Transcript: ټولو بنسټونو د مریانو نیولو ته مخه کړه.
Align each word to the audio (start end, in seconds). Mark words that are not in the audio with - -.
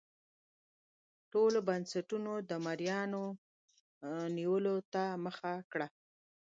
ټولو 1.31 1.59
بنسټونو 1.67 2.33
د 2.49 2.51
مریانو 2.65 3.23
نیولو 4.35 4.75
ته 4.93 5.03
مخه 5.25 5.53
کړه. 5.71 5.87